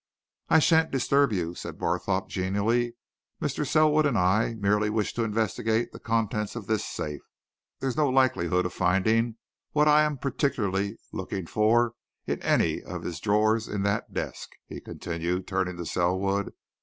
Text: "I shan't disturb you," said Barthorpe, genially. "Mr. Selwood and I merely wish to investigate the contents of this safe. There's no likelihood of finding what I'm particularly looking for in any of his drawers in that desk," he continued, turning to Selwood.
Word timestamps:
"I 0.49 0.57
shan't 0.57 0.89
disturb 0.89 1.31
you," 1.31 1.53
said 1.53 1.77
Barthorpe, 1.77 2.27
genially. 2.27 2.95
"Mr. 3.39 3.67
Selwood 3.67 4.07
and 4.07 4.17
I 4.17 4.55
merely 4.55 4.89
wish 4.89 5.13
to 5.13 5.23
investigate 5.23 5.91
the 5.91 5.99
contents 5.99 6.55
of 6.55 6.65
this 6.65 6.83
safe. 6.83 7.21
There's 7.79 7.95
no 7.97 8.09
likelihood 8.09 8.65
of 8.65 8.73
finding 8.73 9.35
what 9.73 9.87
I'm 9.87 10.17
particularly 10.17 10.97
looking 11.13 11.45
for 11.45 11.93
in 12.25 12.41
any 12.41 12.81
of 12.81 13.03
his 13.03 13.19
drawers 13.19 13.67
in 13.67 13.83
that 13.83 14.11
desk," 14.11 14.49
he 14.65 14.81
continued, 14.81 15.45
turning 15.47 15.77
to 15.77 15.85
Selwood. 15.85 16.51